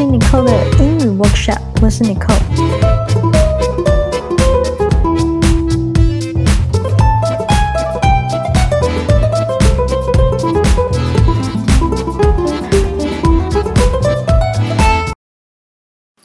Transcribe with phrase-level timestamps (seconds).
[0.00, 0.52] 听 Nicole 的
[0.82, 2.32] 英语 Workshop，我是 Nico。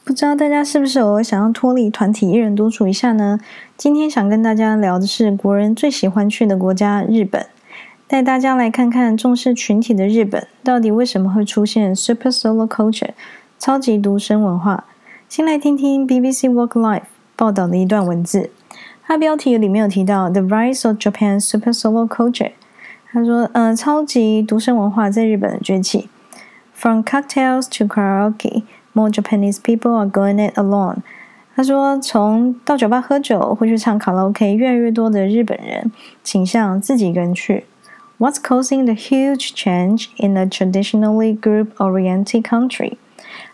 [0.02, 3.38] 不知道大家是不是偶尔想要脱离团体，一人独处一下呢？
[3.76, 7.44] 今天想跟大家聊的是国人最喜欢去的国家——日本。
[8.08, 13.10] 带大家来看看重视群体的日本，到底为什么会出现 Super Solo Culture
[13.58, 14.84] 超级独身文化？
[15.28, 17.02] 先来听听 BBC Work Life
[17.34, 18.50] 报道的一段文字。
[19.02, 22.52] 它标题里面有提到 The Rise of Japan's Super Solo Culture。
[23.10, 26.08] 他说，呃，超级独身文化在日本的崛起。
[26.74, 30.98] From cocktails to karaoke, more Japanese people are going it alone。
[31.54, 35.90] 他说，从到酒吧喝酒或去唱卡拉 OK，越来越多的日本人
[36.22, 37.64] 倾向自己一个人去。
[38.18, 42.96] What's causing the huge change in a traditionally group-oriented country？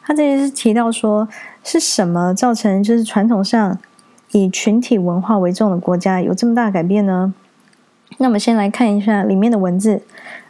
[0.03, 1.27] 他这里是提到说，
[1.63, 3.77] 是什么造成就是传统上
[4.31, 7.33] 以群体文化为重的国家有这么大的改变呢？
[8.19, 10.01] 那我们先来看一下里面的文字。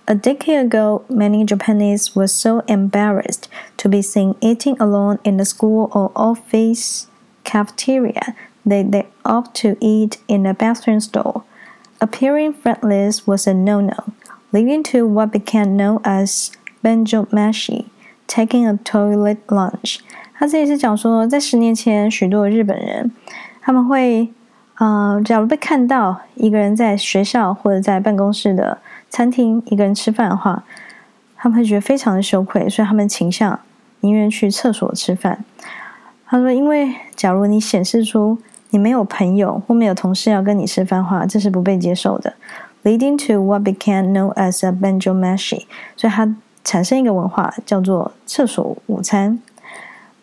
[0.06, 5.44] A decade ago, many Japanese were so embarrassed to be seen eating alone in the
[5.44, 7.08] school or office
[7.44, 8.34] cafeteria
[8.66, 11.44] that they opt to eat in a bathroom stall.
[12.00, 14.14] Appearing friendless was a no-no,
[14.54, 17.88] leading to what became known as benjomashi,
[18.33, 19.99] taking a toilet lunch.
[20.33, 23.13] 他这里是讲说，在十年前，许多日本人
[23.61, 24.33] 他们会，
[24.79, 28.79] 呃，假如被看到一个人在学校或者在办公室的
[29.11, 30.65] 餐厅一个人吃饭的话，
[31.37, 33.61] 他们会觉得非常的羞愧，所以他们倾向
[34.01, 35.45] 宁愿去厕所吃饭。
[36.27, 38.39] 他说，因为假如你显示出
[38.71, 42.33] 你没有朋友或没有同事要跟你吃饭的话，这是不被接受的
[42.83, 45.67] ，leading to what became known as a benjomashi。
[45.95, 49.41] 所以他产生一个文化叫做厕所午餐。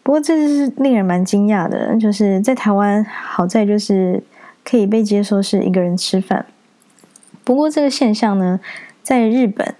[0.03, 4.23] 不过这是令人蛮惊讶的，就是在台湾好在就是
[4.63, 6.45] 可以被接受是一个人吃饭。
[7.43, 8.59] 不过这个现象呢，
[9.03, 9.75] 在日本，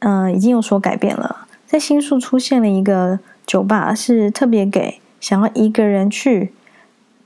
[0.00, 1.46] 嗯、已经有所改变了。
[1.66, 6.52] 在新宿出现了一个酒吧，是特别给想要一个人去。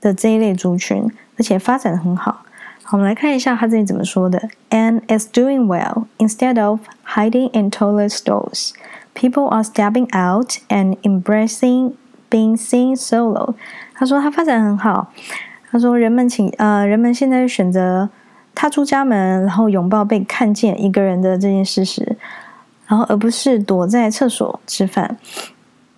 [0.01, 2.43] 的这一类族群，而且发展很好。
[2.91, 4.49] 我们来看一下他这里怎么说的。
[4.69, 6.05] And it's doing well.
[6.17, 8.73] Instead of hiding in toilet stalls,
[9.13, 11.93] people are stepping out and embracing
[12.29, 13.55] being seen solo。
[13.95, 15.11] 他说他发展很好。
[15.71, 18.09] 他说人们请呃人们现在选择
[18.53, 22.15] 踏出家门，然后拥抱被看见一个人的这件事实，
[22.85, 25.17] 然后而不是躲在厕所吃饭。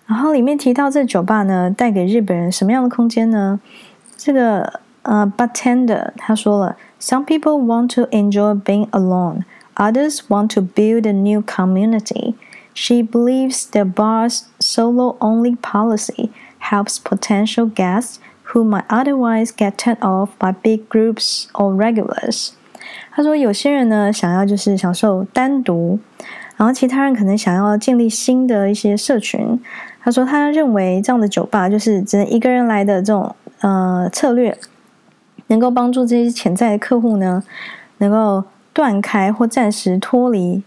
[0.06, 3.60] 然后里面提到这酒吧呢，带给日本人什么样的空间呢？
[4.16, 9.45] 这个 呃，bartender 他说了，Some people want to enjoy being alone,
[9.75, 12.35] others want to build a new community.
[12.75, 18.19] She believes the bar's solo-only policy helps potential guests
[18.53, 22.51] who might otherwise get turned off by big groups or regulars.
[23.11, 25.99] 他说，有些人呢想要就是享受单独，
[26.57, 29.59] 然后其他人可能想要建立新的一些社群。
[30.03, 33.35] 他说，他认为这样的酒吧就是只能一个人来的这种。
[33.63, 34.57] 呃，策略
[35.48, 37.42] 能够帮助这些潜在的客户呢，
[37.98, 40.62] 能够断开或暂时脱离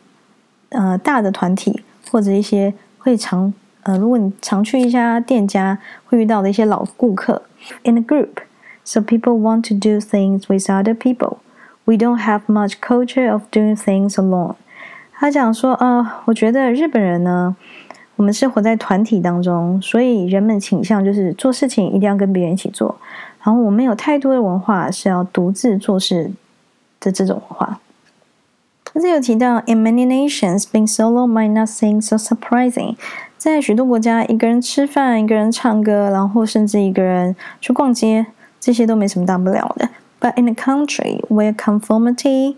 [0.69, 3.53] 呃大的团体，或者一些会常
[3.83, 7.41] 呃，如果你常去一家店家会遇到的一些老顾客。
[7.83, 8.37] In a group,
[8.83, 11.37] so people want to do things with other people.
[11.85, 14.55] We don't have much culture of doing things alone.
[15.13, 17.55] 他讲说，呃，我觉得日本人呢。
[18.15, 22.93] 我们是活在团体当中，所以人们倾向就是做事情一定要跟别人一起做。
[23.41, 26.31] 然后我们有太多的文化是要独自做事
[26.99, 27.79] 的这种文化。
[28.83, 32.95] 他这有提到，In many nations, being solo might not seem so surprising。
[33.37, 38.25] 在许多国家，一个人吃饭，一个人唱歌，然后甚至一个人去逛街，
[38.59, 39.89] 这些都没什么大不了的。
[40.19, 42.55] But in a country where conformity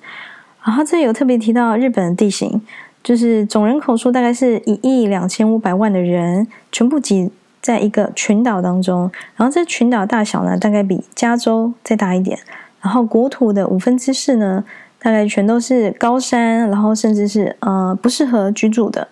[0.62, 2.60] 然后这里有特别提到日本的地形，
[3.02, 7.30] 就是总人口数大概是一亿两千五百万的人，全部挤
[7.60, 9.10] 在一个群岛当中。
[9.36, 12.38] 然后这群岛大小呢，大概比加州再大一点。
[12.80, 14.64] 然后国土的五分之四呢，
[14.98, 19.08] 大概全都是高山，然后甚至是呃不适合居住的。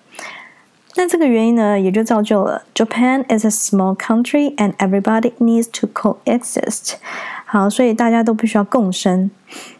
[0.97, 6.95] 那这个原因呢，也就造就了 Japan is a small country and everybody needs to coexist。
[7.45, 9.31] 好，所以大家都必须要共生，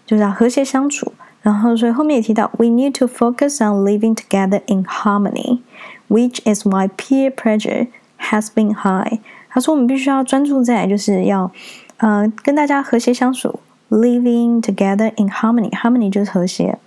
[0.07, 1.13] 就是要和谐相处。
[1.43, 7.87] 然后，所以后面也提到，we need to focus on living together in harmony，which is why peer pressure
[8.31, 9.19] has been high。
[9.51, 11.51] 他说，我们必须要专注在，就是要，
[11.97, 13.61] 呃，跟大家和谐相处
[13.91, 16.79] ，living together in harmony，harmony 就是和谐。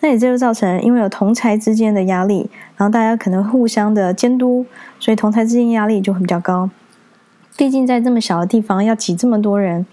[0.00, 4.64] 那也就造成，因为有同才之间的压力，然后大家可能互相的监督，
[4.98, 6.70] 所以同才之间压力就会比较高。
[7.56, 9.86] 毕竟在这么小的地方要挤这么多人，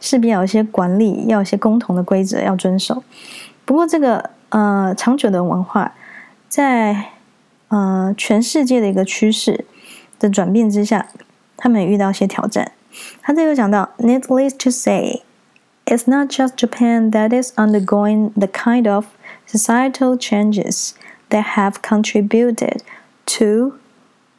[0.00, 3.02] 势必要有一些管理，要有一些共同的规则要遵守。
[3.64, 5.92] 不过，这个呃长久的文化，
[6.48, 7.10] 在
[7.68, 9.64] 呃全世界的一个趋势
[10.19, 11.07] 的转变之下，
[11.57, 12.71] 他们也遇到一些挑战。
[13.21, 15.23] 他这里有讲到，Needless to say,
[15.85, 19.07] it's not just Japan that is undergoing the kind of
[19.47, 20.91] societal changes
[21.29, 22.81] that have contributed
[23.25, 23.73] to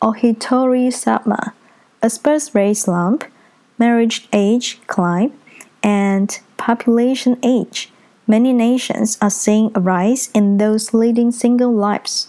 [0.01, 1.53] ohito sama,
[2.01, 3.23] a birth rate slump,
[3.79, 5.33] marriage age climb,
[5.83, 7.91] and population age.
[8.27, 12.25] Many nations are seeing a rise in those leading single lives。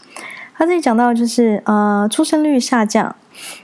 [0.56, 3.16] 他这里讲到就是呃出生率下降，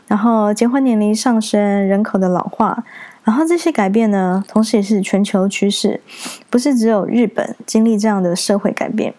[0.07, 2.83] 然后结婚年龄上升，人口的老化，
[3.23, 6.01] 然后这些改变呢，同时也是全球趋势，
[6.49, 9.13] 不是只有日本经历这样的社会改变。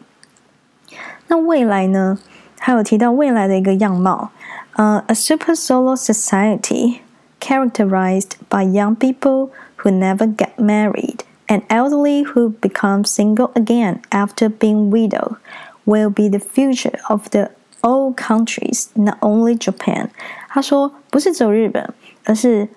[1.29, 2.19] 那未来呢，
[2.59, 4.31] 还有提到未来的一个样貌，
[4.75, 6.99] 呃，a super solo society
[7.41, 14.91] characterized by young people who never get married。An elderly who becomes single again after being
[14.91, 15.37] widowed
[15.85, 17.50] will be the future of the
[17.82, 20.11] old countries, not only Japan.
[20.50, 21.94] 他说，不是只有日本，
[22.25, 22.68] 而是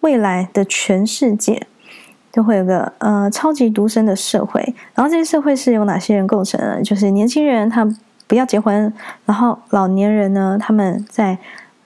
[0.00, 1.66] 未来的全世界
[2.32, 4.60] 都会有个呃超级独身的社会。
[4.94, 6.82] 然后这些社会是由哪些人构成的？
[6.82, 7.88] 就是年轻人他
[8.26, 8.92] 不要结婚，
[9.24, 11.38] 然后老年人呢，他们在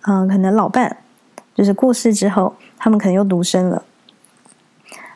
[0.09, 0.99] 嗯、可能老伴
[1.53, 3.83] 就是过世之后，他们可能又独身了。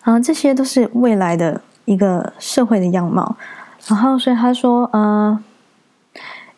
[0.02, 3.36] 啊，这些都是未来的一个社会的样貌。
[3.86, 5.44] 然后，所以他说，呃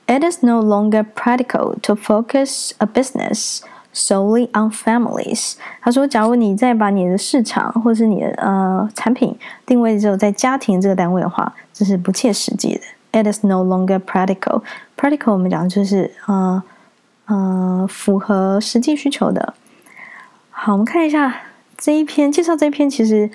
[0.06, 3.60] ，It is no longer practical to focus a business
[3.94, 5.54] solely on families。
[5.80, 12.80] 他说，假如你再把你的市场或是你的呃产品定位只有在家庭这个单位的话，这是不切实际的。
[13.12, 14.62] It is no longer practical。
[14.96, 16.62] Practical 我们讲就是呃
[17.26, 19.54] 呃符合实际需求的。
[20.50, 21.34] 好，我们看一下。
[21.74, 23.28] 这一篇介绍这一篇，其实，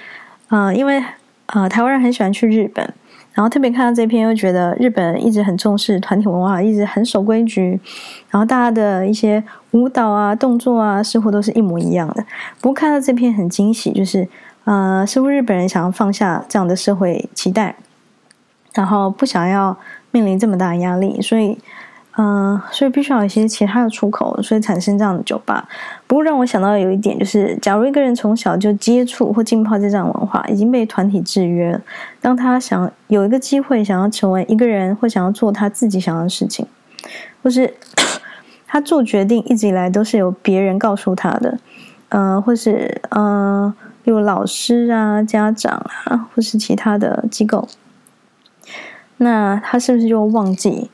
[0.48, 1.04] 呃，因为
[1.48, 2.94] 呃，台湾人很喜欢去日本，
[3.38, 7.80] 然后特别看到这篇，又觉得日本一直很重视团体文化，一直很守规矩，
[8.32, 9.44] 然后大家的一些
[9.74, 12.26] 舞蹈啊、动作啊，似乎都是一模一样的。
[12.60, 14.28] 不过看到这篇很惊喜，就是
[14.64, 17.76] 呃，似乎日本人想要放下这样的社会期待，
[18.74, 19.78] 然后不想要
[20.10, 21.60] 面临这么大的压力，所以。
[22.20, 25.70] 嗯、所以必须要有一些其他的出口，所以产生这样的酒吧。
[26.08, 31.82] 不过让我想到有一点，就是假如一个人从小就接触或浸泡在这样文化，已经被团体制约了，
[32.20, 36.66] 当他想有一个机会想要成为一个人，或想要做他自己想要的事情，
[37.44, 37.72] 或是
[38.66, 41.60] 他做决定一直以来都是由别人告诉他的，
[42.10, 47.68] 嗯、呃，或是嗯、呃，有老师啊、家长啊，或是其他的机构，
[49.18, 50.90] 那他是不是就忘记？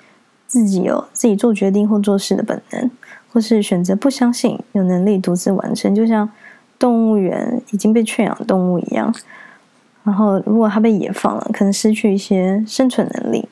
[0.53, 2.91] 自己有自己做决定或做事的本能，
[3.31, 6.29] 或是选择不相信有能力独自完成，就像
[6.77, 9.11] 动物园已经被圈养动物一样。
[10.03, 13.49] 然后，如果它被野放了，可能失去一些生存能力。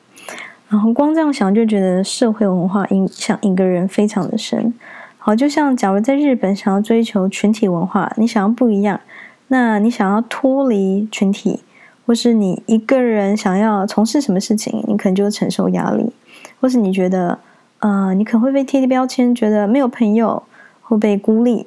[0.68, 4.72] 然后，光这样想就觉得社会文化影响一个人非常的深。
[5.18, 9.00] 好，就像假如在日本想要追求群体文化，你想要不一样，
[9.48, 11.58] 那你想要脱离群体，
[12.06, 16.12] 或是你一个人想要从事什么事情，你可能就会承受压力。
[16.62, 17.36] 或是你觉得，
[17.80, 20.40] 呃，你可能会被贴贴标签，觉得没有朋友，
[20.80, 21.66] 会被孤立。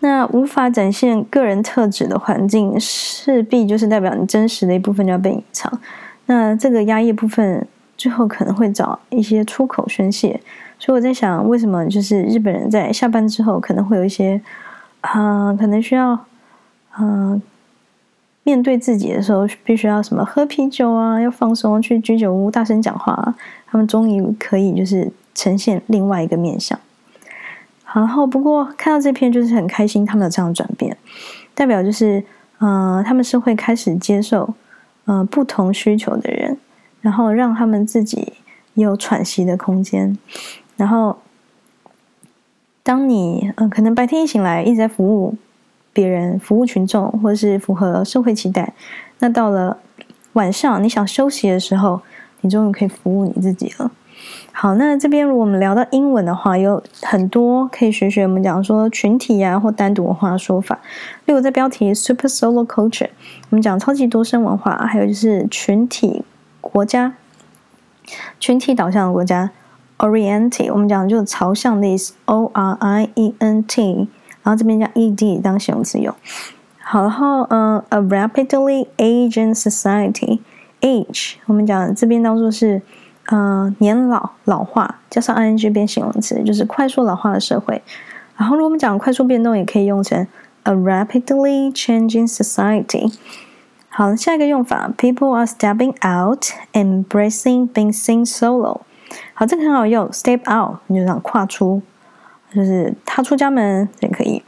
[0.00, 5.80] 那无法展现个人特质的环境，势必就是代表你真实的一部分就要被隐藏。
[6.26, 7.64] 那这个压抑部分，
[7.96, 10.40] 最后可能会找一些出口宣泄。
[10.80, 14.40] 所以我在想，为什么就是日本人在下班之后，可能会有一些，
[15.02, 16.18] 啊、可能需要，
[16.98, 17.40] 嗯、
[18.48, 23.34] 面对自己的时候，必须要什么喝啤酒啊，要放松，去居酒屋大声讲话。
[23.66, 26.80] 他们终于可以就是呈现另外一个面相。
[27.92, 30.96] 然后不过看到这篇就是很开心，他们有这样转变。
[31.54, 32.24] 代表就是
[32.56, 34.54] 呃，他们是会开始接受
[35.04, 36.56] 呃不同需求的人，
[37.02, 38.32] 然后让他们自己
[38.72, 40.16] 有喘息的空间。
[40.78, 41.18] 然后，
[42.82, 45.36] 当你呃可能白天一醒来一直在服务
[45.98, 48.72] 别人、服务群众，或是符合社会期待，
[49.18, 49.76] 那到了
[50.34, 52.00] 晚上你想休息的时候，
[52.42, 53.90] 你终于可以服务你自己了。
[54.52, 58.22] 好，那这边如果我们聊到英文的话，有很多可以学学。
[58.22, 60.78] 我们讲说群体啊，或单独文化的说法。
[61.24, 63.10] 例如在标题 “Super Solo Culture”，
[63.50, 66.22] 我们讲超级多生文化，还有就是群体
[66.60, 67.14] 国家、
[68.38, 69.50] 群体导向的国家。
[69.96, 74.06] o r i e n t e 我们讲就是朝向的意思，O R I E N T，
[74.48, 76.14] 然后这边加 E D 当形容词用。
[76.78, 82.80] 好，然后嗯，A rapidly aging society，age，我们讲这边当做是。
[83.30, 87.82] 嗯、呃，年老老化加上 ing 变形容词，就是快速老化的社会。
[88.38, 90.26] 然后，如果我们讲快速变动，也可以用成
[90.62, 93.14] a rapidly changing society。
[93.90, 98.80] 好，下一个用法，people are stepping out, embracing being seen solo。
[99.34, 101.82] 好，这个很好用，step out，你就想跨出，
[102.54, 104.42] 就是踏出家门也可以，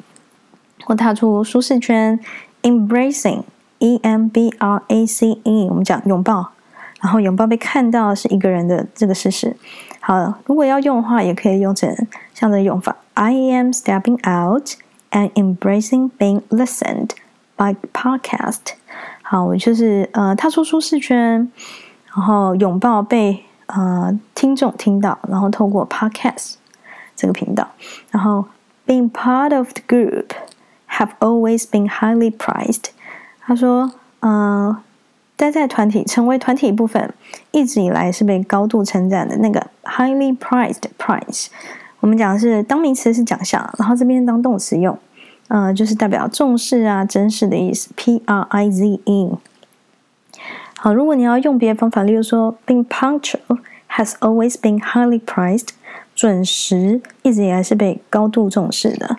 [0.85, 2.19] 或踏出舒适圈。
[2.63, 6.51] embracing，e m b r a c e，我们讲拥抱。
[7.01, 9.57] 然后拥抱被看到是一个人的这个事实。
[10.01, 11.89] 好，如果要用的话，也可以用成
[12.35, 14.75] 像这个用法：I am stepping out
[15.11, 17.13] and embracing being listened
[17.57, 18.75] by podcast。
[19.23, 21.51] 好，我就是呃踏出舒适圈，
[22.15, 26.57] 然后拥抱被呃听众听到，然后透过 podcast
[27.21, 27.69] 这个频道，
[28.11, 28.47] 然后
[28.87, 30.31] being part of the group
[30.89, 32.87] have always been highly prized。
[33.41, 34.83] 他说，呃。
[35.37, 37.15] 待在团体，成为团体部分，
[37.51, 39.39] 一直以来是被高度称赞的。
[39.39, 41.47] 那个 highly prized prize，
[42.01, 44.99] 我们讲的是当名词是奖项，然后这边当动词用，
[45.49, 47.89] 呃，就是代表重视啊、珍视的意思。
[47.97, 49.31] P R I Z E。
[50.77, 53.61] 好，如果你要用别的方法，例如说，being punctual
[53.93, 55.69] has always been highly prized，
[56.21, 59.17] 准时一直以来是被高度重视的。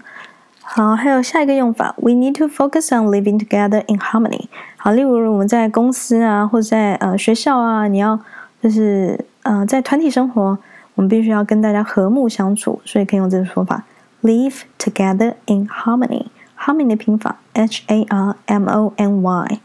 [0.61, 4.45] 好，还有下一个用法，We need to focus on living together in harmony。
[4.77, 8.19] 好，例如我们在公司啊，或者在呃学校啊，你要
[8.61, 10.55] 就是呃在团体生活，
[10.93, 13.83] 我们必须要跟大家和睦相处，所以可以用这个说法
[14.21, 16.27] ，live together in harmony。
[16.55, 19.59] harmony 的拼法 H A R M O N Y。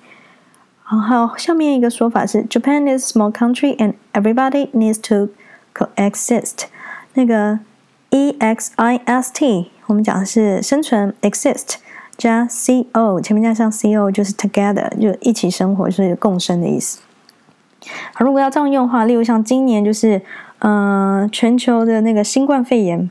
[0.85, 5.35] 好，还有下面一个说法是，Japan is a small country and everybody needs to
[5.75, 6.69] coexist。
[7.17, 7.59] 那个
[8.11, 9.71] E X I S T。
[9.87, 11.77] 我们讲的是生存，exist
[12.17, 17.01] 加 c o，前面加上 c o 就是 together，就一起生活，就是共生的意思。
[18.19, 20.21] 如果要这样用的话，例如像今年就是，
[20.59, 23.09] 呃，全球的那个新冠肺炎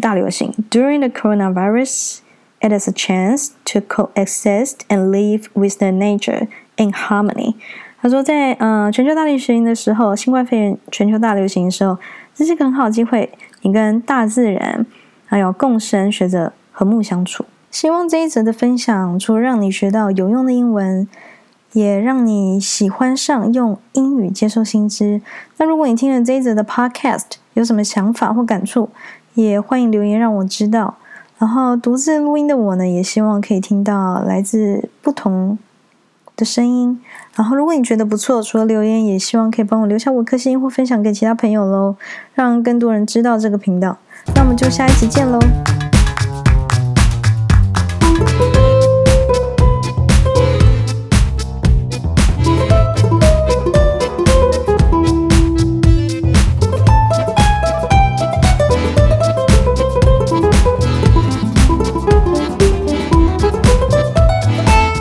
[0.00, 2.20] 大流行，During the coronavirus,
[2.60, 7.54] it is a chance to coexist and live with the nature in harmony。
[8.00, 11.98] 他说在，在呃全球大流行的时候，新冠肺炎全球大流行的时候，
[12.38, 13.28] 这是个很好的机会，
[13.62, 14.86] 你跟大自然。
[15.26, 17.44] 还有共生，学着和睦相处。
[17.70, 21.06] 希望这一则的分享，除了让你学到有用的英文，
[21.72, 25.20] 也让你喜欢上用英语接受新知。
[25.56, 28.88] 那如果你听了这一则的 Podcast，有什么想法或感触，
[29.34, 30.94] 也欢迎留言让我知道。
[31.36, 35.58] 然后独自录音的我呢，也希望可以听到来自不同
[36.38, 36.98] 的声音。
[37.34, 41.96] 然后如果你觉得不错，除了留言，也希望可以帮我留下五颗星或分享给其他朋友喽，
[42.32, 43.98] 让更多人知道这个频道。
[44.34, 45.38] 那我们就下一集见喽。